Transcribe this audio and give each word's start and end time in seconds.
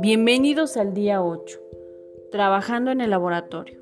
Bienvenidos 0.00 0.76
al 0.76 0.94
día 0.94 1.22
8, 1.22 1.60
trabajando 2.30 2.90
en 2.90 3.00
el 3.00 3.10
laboratorio. 3.10 3.80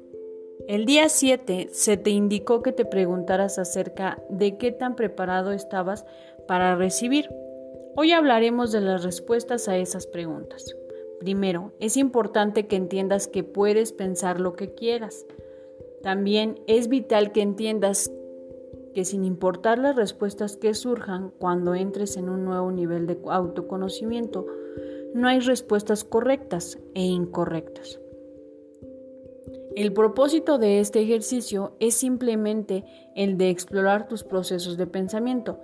El 0.68 0.84
día 0.84 1.08
7 1.08 1.68
se 1.72 1.96
te 1.96 2.10
indicó 2.10 2.62
que 2.62 2.72
te 2.72 2.84
preguntaras 2.84 3.58
acerca 3.58 4.22
de 4.28 4.58
qué 4.58 4.72
tan 4.72 4.96
preparado 4.96 5.52
estabas 5.52 6.04
para 6.46 6.76
recibir. 6.76 7.30
Hoy 7.96 8.12
hablaremos 8.12 8.72
de 8.72 8.80
las 8.82 9.02
respuestas 9.02 9.68
a 9.68 9.76
esas 9.78 10.06
preguntas. 10.06 10.76
Primero, 11.20 11.72
es 11.80 11.96
importante 11.96 12.66
que 12.66 12.76
entiendas 12.76 13.28
que 13.28 13.44
puedes 13.44 13.92
pensar 13.92 14.40
lo 14.40 14.54
que 14.54 14.74
quieras. 14.74 15.26
También 16.02 16.60
es 16.66 16.88
vital 16.88 17.32
que 17.32 17.42
entiendas 17.42 18.10
que 18.94 19.04
sin 19.04 19.24
importar 19.24 19.78
las 19.78 19.96
respuestas 19.96 20.56
que 20.56 20.74
surjan 20.74 21.32
cuando 21.38 21.74
entres 21.74 22.16
en 22.16 22.28
un 22.28 22.44
nuevo 22.44 22.70
nivel 22.72 23.06
de 23.06 23.18
autoconocimiento, 23.26 24.46
no 25.14 25.28
hay 25.28 25.40
respuestas 25.40 26.04
correctas 26.04 26.78
e 26.94 27.02
incorrectas. 27.02 28.00
El 29.76 29.92
propósito 29.92 30.58
de 30.58 30.80
este 30.80 31.00
ejercicio 31.00 31.76
es 31.78 31.94
simplemente 31.94 32.84
el 33.14 33.38
de 33.38 33.50
explorar 33.50 34.08
tus 34.08 34.24
procesos 34.24 34.76
de 34.76 34.86
pensamiento, 34.86 35.60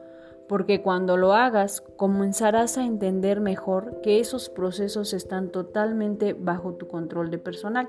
porque 0.49 0.81
cuando 0.81 1.17
lo 1.17 1.33
hagas 1.33 1.81
comenzarás 1.97 2.79
a 2.79 2.85
entender 2.85 3.41
mejor 3.41 4.01
que 4.03 4.21
esos 4.21 4.49
procesos 4.49 5.13
están 5.13 5.51
totalmente 5.51 6.35
bajo 6.35 6.75
tu 6.75 6.87
control 6.87 7.31
de 7.31 7.39
personal. 7.39 7.89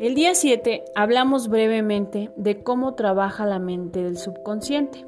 El 0.00 0.16
día 0.16 0.34
7 0.34 0.84
hablamos 0.96 1.48
brevemente 1.48 2.30
de 2.36 2.62
cómo 2.64 2.94
trabaja 2.94 3.46
la 3.46 3.60
mente 3.60 4.02
del 4.02 4.18
subconsciente. 4.18 5.06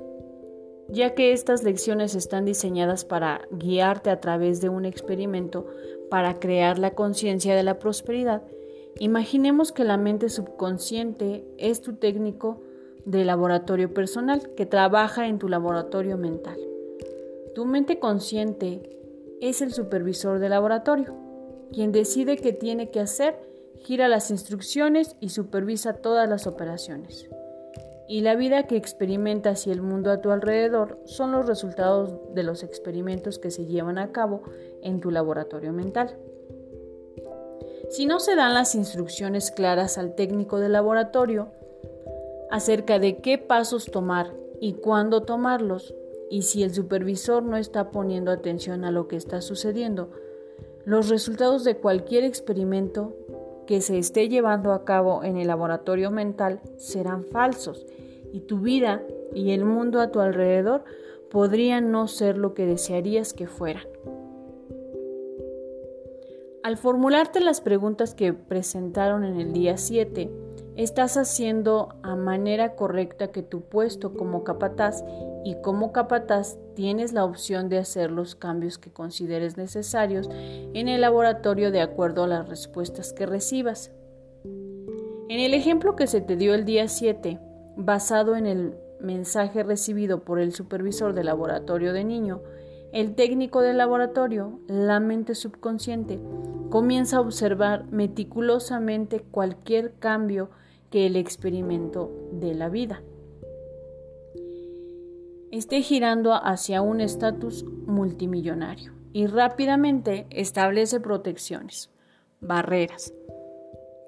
Ya 0.89 1.15
que 1.15 1.33
estas 1.33 1.65
lecciones 1.65 2.15
están 2.15 2.45
diseñadas 2.45 3.05
para 3.05 3.49
guiarte 3.51 4.11
a 4.11 4.21
través 4.21 4.61
de 4.61 4.69
un 4.69 4.85
experimento 4.85 5.67
para 6.09 6.39
crear 6.39 6.79
la 6.79 6.93
conciencia 6.93 7.57
de 7.57 7.65
la 7.65 7.81
prosperidad, 7.81 8.43
imaginemos 9.01 9.73
que 9.73 9.83
la 9.83 9.97
mente 9.97 10.29
subconsciente 10.29 11.45
es 11.59 11.81
tu 11.81 11.95
técnico 11.95 12.63
de 13.05 13.25
laboratorio 13.25 13.93
personal 13.93 14.55
que 14.55 14.67
trabaja 14.67 15.27
en 15.27 15.39
tu 15.39 15.49
laboratorio 15.49 16.17
mental. 16.17 16.59
Tu 17.57 17.65
mente 17.65 17.99
consciente 17.99 18.97
es 19.41 19.63
el 19.63 19.73
supervisor 19.73 20.39
del 20.39 20.51
laboratorio, 20.51 21.15
quien 21.73 21.91
decide 21.91 22.37
qué 22.37 22.53
tiene 22.53 22.91
que 22.91 23.01
hacer, 23.01 23.37
gira 23.81 24.09
las 24.09 24.31
instrucciones 24.31 25.17
y 25.21 25.31
supervisa 25.31 25.95
todas 25.95 26.29
las 26.29 26.47
operaciones 26.47 27.29
y 28.09 28.21
la 28.21 28.37
vida 28.37 28.67
que 28.67 28.77
experimentas 28.77 29.67
y 29.67 29.71
el 29.71 29.83
mundo 29.83 30.11
a 30.11 30.21
tu 30.21 30.31
alrededor 30.31 30.99
son 31.05 31.33
los 31.33 31.47
resultados 31.47 32.15
de 32.35 32.43
los 32.43 32.63
experimentos 32.63 33.39
que 33.39 33.51
se 33.51 33.67
llevan 33.67 33.99
a 33.99 34.13
cabo 34.13 34.43
en 34.83 35.01
tu 35.01 35.11
laboratorio 35.11 35.73
mental. 35.73 36.17
Si 37.91 38.07
no 38.07 38.21
se 38.21 38.37
dan 38.37 38.55
las 38.55 38.75
instrucciones 38.75 39.51
claras 39.51 39.99
al 39.99 40.15
técnico 40.15 40.59
del 40.61 40.73
laboratorio 40.73 41.49
acerca 42.51 42.99
de 42.99 43.19
qué 43.19 43.39
pasos 43.39 43.87
tomar 43.87 44.33
y 44.61 44.75
cuándo 44.75 45.23
tomarlos, 45.23 45.95
y 46.29 46.43
si 46.43 46.63
el 46.63 46.75
supervisor 46.75 47.43
no 47.43 47.57
está 47.57 47.91
poniendo 47.91 48.31
atención 48.31 48.85
a 48.85 48.91
lo 48.91 49.07
que 49.07 49.17
está 49.17 49.41
sucediendo, 49.41 50.11
los 50.85 51.09
resultados 51.09 51.65
de 51.65 51.77
cualquier 51.77 52.25
experimento 52.25 53.17
que 53.67 53.81
se 53.81 53.99
esté 53.99 54.29
llevando 54.29 54.73
a 54.73 54.85
cabo 54.85 55.25
en 55.25 55.37
el 55.37 55.49
laboratorio 55.49 56.11
mental 56.11 56.61
serán 56.77 57.25
falsos 57.25 57.87
y 58.33 58.41
tu 58.41 58.61
vida 58.61 59.03
y 59.35 59.51
el 59.53 59.65
mundo 59.65 60.01
a 60.01 60.11
tu 60.11 60.21
alrededor 60.21 60.85
podrían 61.31 61.91
no 61.91 62.09
ser 62.09 62.39
lo 62.39 62.55
que 62.55 62.67
desearías 62.67 63.33
que 63.33 63.47
fueran. 63.47 63.87
Al 66.63 66.77
formularte 66.77 67.41
las 67.41 67.61
preguntas 67.61 68.15
que 68.15 68.33
presentaron 68.33 69.25
en 69.25 69.37
el 69.39 69.53
día 69.53 69.77
7, 69.77 70.31
estás 70.77 71.17
haciendo 71.17 71.95
a 72.03 72.17
manera 72.17 72.77
correcta 72.77 73.29
que 73.29 73.43
tu 73.43 73.63
puesto 73.63 74.15
como 74.15 74.45
capataz 74.45 75.03
y 75.45 75.57
como 75.63 75.93
capataz 75.93 76.59
tienes 76.75 77.13
la 77.13 77.25
opción 77.25 77.69
de 77.69 77.79
hacer 77.79 78.11
los 78.11 78.35
cambios 78.35 78.79
que 78.79 78.93
consideres 78.93 79.57
necesarios 79.57 80.29
en 80.31 80.89
el 80.89 81.01
laboratorio 81.01 81.71
de 81.71 81.81
acuerdo 81.81 82.25
a 82.25 82.29
las 82.29 82.49
respuestas 82.49 83.13
que 83.13 83.27
recibas. 83.27 83.91
En 85.29 85.41
el 85.41 85.55
ejemplo 85.55 85.97
que 85.97 86.07
se 86.07 86.21
te 86.21 86.37
dio 86.37 86.55
el 86.55 86.65
día 86.65 86.89
7, 86.89 87.41
basado 87.77 88.37
en 88.37 88.47
el 88.47 88.75
mensaje 89.01 89.63
recibido 89.63 90.25
por 90.25 90.39
el 90.39 90.53
supervisor 90.53 91.15
del 91.15 91.27
laboratorio 91.27 91.93
de 91.93 92.05
niño, 92.05 92.43
el 92.93 93.15
técnico 93.15 93.61
del 93.63 93.79
laboratorio, 93.79 94.61
la 94.69 95.01
mente 95.01 95.35
subconsciente, 95.35 96.21
comienza 96.71 97.17
a 97.17 97.21
observar 97.21 97.85
meticulosamente 97.91 99.21
cualquier 99.21 99.95
cambio 99.99 100.51
que 100.91 101.07
el 101.07 101.17
experimento 101.17 102.11
de 102.33 102.55
la 102.55 102.69
vida 102.69 103.03
esté 105.51 105.81
girando 105.81 106.35
hacia 106.35 106.83
un 106.83 107.01
estatus 107.01 107.65
multimillonario 107.65 108.93
y 109.13 109.27
rápidamente 109.27 110.27
establece 110.31 111.01
protecciones, 111.01 111.91
barreras. 112.41 113.15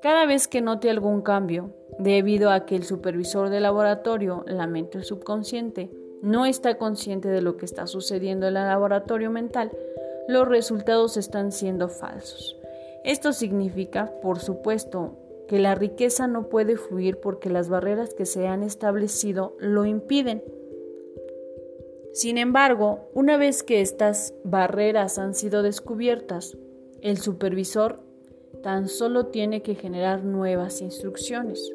Cada 0.02 0.26
vez 0.26 0.46
que 0.46 0.60
note 0.60 0.90
algún 0.90 1.22
cambio, 1.22 1.74
debido 1.98 2.50
a 2.50 2.66
que 2.66 2.76
el 2.76 2.84
supervisor 2.84 3.48
del 3.48 3.62
laboratorio, 3.64 4.44
la 4.46 4.66
mente 4.66 5.02
subconsciente, 5.02 5.90
no 6.22 6.46
está 6.46 6.76
consciente 6.76 7.28
de 7.28 7.42
lo 7.42 7.56
que 7.56 7.64
está 7.64 7.86
sucediendo 7.86 8.46
en 8.46 8.56
el 8.56 8.64
laboratorio 8.66 9.30
mental, 9.30 9.72
los 10.28 10.46
resultados 10.46 11.16
están 11.16 11.52
siendo 11.52 11.88
falsos. 11.88 12.56
Esto 13.04 13.32
significa, 13.32 14.12
por 14.20 14.40
supuesto, 14.40 15.16
que 15.48 15.58
la 15.58 15.74
riqueza 15.74 16.28
no 16.28 16.48
puede 16.48 16.76
fluir 16.76 17.18
porque 17.18 17.50
las 17.50 17.68
barreras 17.68 18.14
que 18.14 18.26
se 18.26 18.46
han 18.46 18.62
establecido 18.62 19.56
lo 19.58 19.86
impiden. 19.86 20.44
Sin 22.12 22.38
embargo, 22.38 23.08
una 23.14 23.36
vez 23.36 23.62
que 23.62 23.80
estas 23.80 24.34
barreras 24.44 25.18
han 25.18 25.34
sido 25.34 25.62
descubiertas, 25.62 26.56
el 27.00 27.18
supervisor 27.18 28.00
tan 28.62 28.88
solo 28.88 29.26
tiene 29.26 29.62
que 29.62 29.74
generar 29.74 30.24
nuevas 30.24 30.82
instrucciones. 30.82 31.72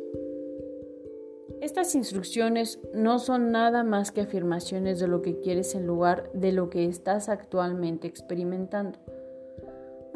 Estas 1.62 1.96
instrucciones 1.96 2.80
no 2.94 3.20
son 3.20 3.52
nada 3.52 3.84
más 3.84 4.12
que 4.12 4.22
afirmaciones 4.22 5.00
de 5.00 5.08
lo 5.08 5.22
que 5.22 5.40
quieres 5.40 5.76
en 5.76 5.88
lugar 5.88 6.30
de 6.34 6.52
lo 6.52 6.70
que 6.70 6.86
estás 6.86 7.30
actualmente 7.30 8.08
experimentando. 8.08 9.00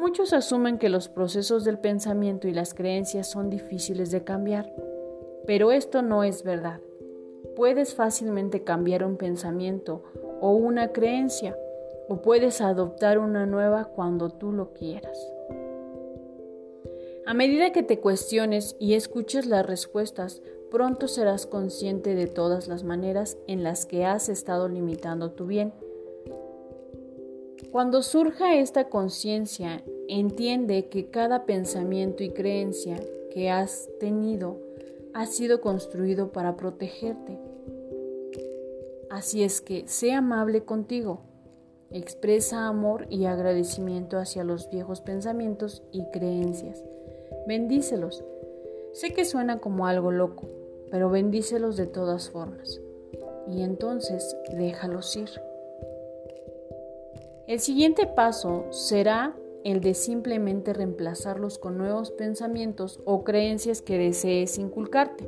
Muchos 0.08 0.32
asumen 0.32 0.78
que 0.78 0.88
los 0.88 1.10
procesos 1.10 1.66
del 1.66 1.78
pensamiento 1.78 2.48
y 2.48 2.54
las 2.54 2.72
creencias 2.72 3.26
son 3.26 3.50
difíciles 3.50 4.10
de 4.10 4.24
cambiar, 4.24 4.72
pero 5.46 5.70
esto 5.70 6.00
no 6.00 6.24
es 6.24 6.44
verdad. 6.44 6.80
Puedes 7.54 7.94
fácilmente 7.94 8.64
cambiar 8.64 9.04
un 9.04 9.18
pensamiento 9.18 10.02
o 10.40 10.52
una 10.52 10.92
creencia, 10.92 11.58
o 12.08 12.22
puedes 12.22 12.62
adoptar 12.62 13.18
una 13.18 13.44
nueva 13.44 13.84
cuando 13.84 14.30
tú 14.30 14.50
lo 14.50 14.72
quieras. 14.72 15.18
A 17.26 17.34
medida 17.34 17.72
que 17.72 17.82
te 17.82 18.00
cuestiones 18.00 18.76
y 18.80 18.94
escuches 18.94 19.44
las 19.44 19.66
respuestas, 19.66 20.40
pronto 20.70 21.06
serás 21.06 21.44
consciente 21.44 22.14
de 22.14 22.28
todas 22.28 22.66
las 22.66 22.82
maneras 22.82 23.36
en 23.46 23.62
las 23.62 23.84
que 23.84 24.06
has 24.06 24.30
estado 24.30 24.70
limitando 24.70 25.32
tu 25.32 25.44
bien. 25.44 25.74
Cuando 27.70 28.02
surja 28.02 28.56
esta 28.56 28.88
conciencia, 28.88 29.82
entiende 30.08 30.88
que 30.88 31.10
cada 31.10 31.44
pensamiento 31.44 32.22
y 32.22 32.30
creencia 32.30 33.00
que 33.30 33.50
has 33.50 33.88
tenido 34.00 34.58
ha 35.14 35.26
sido 35.26 35.60
construido 35.60 36.32
para 36.32 36.56
protegerte. 36.56 37.38
Así 39.10 39.42
es 39.42 39.60
que 39.60 39.86
sé 39.86 40.12
amable 40.12 40.64
contigo. 40.64 41.20
Expresa 41.90 42.66
amor 42.66 43.06
y 43.10 43.24
agradecimiento 43.24 44.18
hacia 44.18 44.44
los 44.44 44.70
viejos 44.70 45.00
pensamientos 45.00 45.82
y 45.90 46.04
creencias 46.10 46.82
bendícelos. 47.48 48.22
Sé 48.92 49.14
que 49.14 49.24
suena 49.24 49.58
como 49.58 49.86
algo 49.86 50.12
loco, 50.12 50.46
pero 50.90 51.10
bendícelos 51.10 51.76
de 51.76 51.86
todas 51.86 52.30
formas. 52.30 52.80
Y 53.48 53.62
entonces 53.62 54.36
déjalos 54.52 55.16
ir. 55.16 55.30
El 57.48 57.60
siguiente 57.60 58.06
paso 58.06 58.66
será 58.68 59.34
el 59.64 59.80
de 59.80 59.94
simplemente 59.94 60.74
reemplazarlos 60.74 61.58
con 61.58 61.78
nuevos 61.78 62.10
pensamientos 62.10 63.00
o 63.06 63.24
creencias 63.24 63.80
que 63.80 63.96
desees 63.96 64.58
inculcarte. 64.58 65.26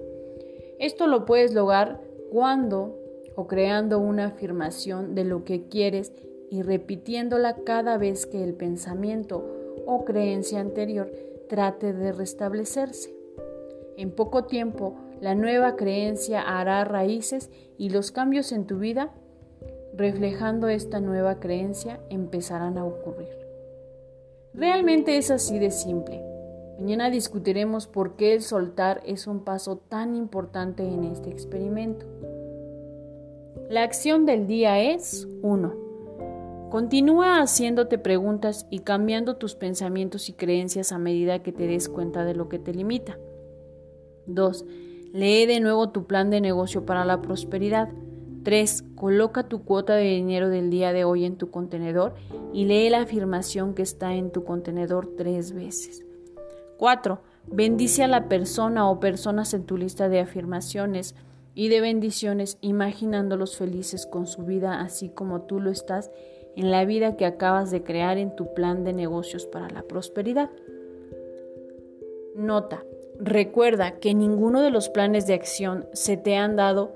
Esto 0.78 1.06
lo 1.06 1.24
puedes 1.24 1.54
lograr 1.54 2.02
cuando 2.30 2.94
o 3.36 3.46
creando 3.46 3.98
una 3.98 4.26
afirmación 4.26 5.14
de 5.14 5.24
lo 5.24 5.44
que 5.44 5.68
quieres 5.68 6.12
y 6.50 6.60
repitiéndola 6.60 7.56
cada 7.64 7.96
vez 7.96 8.26
que 8.26 8.44
el 8.44 8.52
pensamiento 8.52 9.42
o 9.86 10.04
creencia 10.04 10.60
anterior 10.60 11.10
trate 11.48 11.94
de 11.94 12.12
restablecerse. 12.12 13.14
En 13.96 14.10
poco 14.10 14.44
tiempo, 14.44 14.94
la 15.22 15.34
nueva 15.34 15.74
creencia 15.74 16.42
hará 16.42 16.84
raíces 16.84 17.50
y 17.78 17.88
los 17.88 18.12
cambios 18.12 18.52
en 18.52 18.66
tu 18.66 18.78
vida 18.78 19.10
reflejando 19.94 20.68
esta 20.68 21.00
nueva 21.00 21.40
creencia, 21.40 22.00
empezarán 22.10 22.78
a 22.78 22.84
ocurrir. 22.84 23.28
Realmente 24.54 25.16
es 25.16 25.30
así 25.30 25.58
de 25.58 25.70
simple. 25.70 26.22
Mañana 26.78 27.10
discutiremos 27.10 27.86
por 27.86 28.16
qué 28.16 28.34
el 28.34 28.42
soltar 28.42 29.02
es 29.04 29.26
un 29.26 29.44
paso 29.44 29.76
tan 29.76 30.14
importante 30.14 30.82
en 30.82 31.04
este 31.04 31.30
experimento. 31.30 32.06
La 33.68 33.82
acción 33.82 34.26
del 34.26 34.46
día 34.46 34.80
es 34.80 35.28
1. 35.42 35.90
Continúa 36.70 37.40
haciéndote 37.40 37.98
preguntas 37.98 38.66
y 38.70 38.80
cambiando 38.80 39.36
tus 39.36 39.54
pensamientos 39.54 40.28
y 40.28 40.32
creencias 40.32 40.92
a 40.92 40.98
medida 40.98 41.42
que 41.42 41.52
te 41.52 41.66
des 41.66 41.88
cuenta 41.88 42.24
de 42.24 42.34
lo 42.34 42.48
que 42.48 42.58
te 42.58 42.72
limita. 42.72 43.18
2. 44.26 44.64
Lee 45.12 45.46
de 45.46 45.60
nuevo 45.60 45.90
tu 45.90 46.06
plan 46.06 46.30
de 46.30 46.40
negocio 46.40 46.86
para 46.86 47.04
la 47.04 47.20
prosperidad. 47.20 47.90
3. 48.42 48.84
Coloca 48.94 49.48
tu 49.48 49.64
cuota 49.64 49.94
de 49.94 50.04
dinero 50.04 50.48
del 50.48 50.70
día 50.70 50.92
de 50.92 51.04
hoy 51.04 51.24
en 51.24 51.36
tu 51.36 51.50
contenedor 51.50 52.14
y 52.52 52.64
lee 52.64 52.90
la 52.90 53.02
afirmación 53.02 53.74
que 53.74 53.82
está 53.82 54.14
en 54.14 54.30
tu 54.30 54.44
contenedor 54.44 55.14
tres 55.16 55.52
veces. 55.52 56.04
4. 56.78 57.20
Bendice 57.46 58.04
a 58.04 58.08
la 58.08 58.28
persona 58.28 58.88
o 58.88 59.00
personas 59.00 59.54
en 59.54 59.64
tu 59.64 59.76
lista 59.76 60.08
de 60.08 60.20
afirmaciones 60.20 61.14
y 61.54 61.68
de 61.68 61.80
bendiciones, 61.80 62.58
imaginándolos 62.60 63.56
felices 63.56 64.06
con 64.06 64.26
su 64.26 64.44
vida, 64.44 64.80
así 64.80 65.08
como 65.08 65.42
tú 65.42 65.60
lo 65.60 65.70
estás 65.70 66.10
en 66.56 66.70
la 66.70 66.84
vida 66.84 67.16
que 67.16 67.26
acabas 67.26 67.70
de 67.70 67.82
crear 67.82 68.18
en 68.18 68.34
tu 68.34 68.54
plan 68.54 68.84
de 68.84 68.92
negocios 68.92 69.46
para 69.46 69.68
la 69.68 69.82
prosperidad. 69.82 70.50
Nota, 72.34 72.84
recuerda 73.18 73.98
que 73.98 74.14
ninguno 74.14 74.62
de 74.62 74.70
los 74.70 74.88
planes 74.88 75.26
de 75.26 75.34
acción 75.34 75.86
se 75.92 76.16
te 76.16 76.36
han 76.36 76.56
dado 76.56 76.92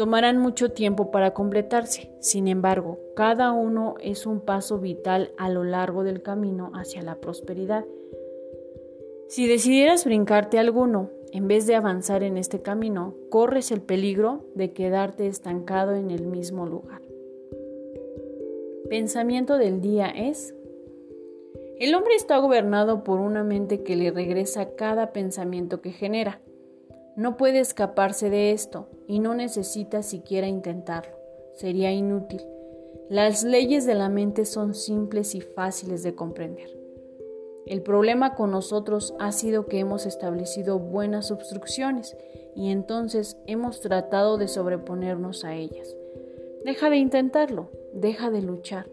tomarán 0.00 0.38
mucho 0.38 0.70
tiempo 0.70 1.10
para 1.10 1.34
completarse. 1.34 2.10
Sin 2.20 2.48
embargo, 2.48 2.98
cada 3.14 3.52
uno 3.52 3.96
es 4.00 4.24
un 4.24 4.40
paso 4.40 4.78
vital 4.78 5.34
a 5.36 5.50
lo 5.50 5.62
largo 5.62 6.04
del 6.04 6.22
camino 6.22 6.72
hacia 6.72 7.02
la 7.02 7.16
prosperidad. 7.16 7.84
Si 9.28 9.46
decidieras 9.46 10.06
brincarte 10.06 10.58
alguno, 10.58 11.10
en 11.32 11.48
vez 11.48 11.66
de 11.66 11.74
avanzar 11.74 12.22
en 12.22 12.38
este 12.38 12.62
camino, 12.62 13.14
corres 13.28 13.70
el 13.72 13.82
peligro 13.82 14.46
de 14.54 14.72
quedarte 14.72 15.26
estancado 15.26 15.94
en 15.94 16.10
el 16.10 16.26
mismo 16.26 16.64
lugar. 16.64 17.02
Pensamiento 18.88 19.58
del 19.58 19.82
día 19.82 20.06
es, 20.06 20.54
el 21.78 21.94
hombre 21.94 22.14
está 22.14 22.38
gobernado 22.38 23.04
por 23.04 23.20
una 23.20 23.44
mente 23.44 23.82
que 23.82 23.96
le 23.96 24.10
regresa 24.10 24.76
cada 24.76 25.12
pensamiento 25.12 25.82
que 25.82 25.92
genera. 25.92 26.40
No 27.20 27.36
puede 27.36 27.60
escaparse 27.60 28.30
de 28.30 28.50
esto 28.50 28.88
y 29.06 29.18
no 29.18 29.34
necesita 29.34 30.02
siquiera 30.02 30.46
intentarlo. 30.46 31.12
Sería 31.52 31.92
inútil. 31.92 32.40
Las 33.10 33.44
leyes 33.44 33.84
de 33.84 33.94
la 33.94 34.08
mente 34.08 34.46
son 34.46 34.72
simples 34.72 35.34
y 35.34 35.42
fáciles 35.42 36.02
de 36.02 36.14
comprender. 36.14 36.70
El 37.66 37.82
problema 37.82 38.34
con 38.34 38.50
nosotros 38.50 39.14
ha 39.18 39.32
sido 39.32 39.66
que 39.66 39.80
hemos 39.80 40.06
establecido 40.06 40.78
buenas 40.78 41.30
obstrucciones 41.30 42.16
y 42.56 42.70
entonces 42.70 43.36
hemos 43.46 43.82
tratado 43.82 44.38
de 44.38 44.48
sobreponernos 44.48 45.44
a 45.44 45.54
ellas. 45.54 45.94
Deja 46.64 46.88
de 46.88 46.96
intentarlo, 46.96 47.68
deja 47.92 48.30
de 48.30 48.40
luchar, 48.40 48.88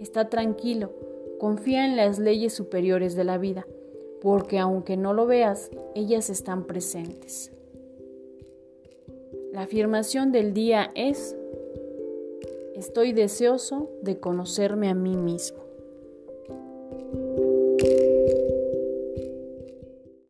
está 0.00 0.28
tranquilo, 0.28 0.92
confía 1.38 1.86
en 1.86 1.96
las 1.96 2.18
leyes 2.18 2.52
superiores 2.52 3.14
de 3.14 3.24
la 3.24 3.38
vida, 3.38 3.66
porque 4.20 4.58
aunque 4.58 4.98
no 4.98 5.14
lo 5.14 5.24
veas, 5.24 5.70
ellas 5.94 6.28
están 6.28 6.66
presentes. 6.66 7.52
La 9.52 9.62
afirmación 9.62 10.30
del 10.30 10.54
día 10.54 10.92
es, 10.94 11.36
estoy 12.76 13.12
deseoso 13.12 13.90
de 14.00 14.20
conocerme 14.20 14.88
a 14.88 14.94
mí 14.94 15.16
mismo. 15.16 15.59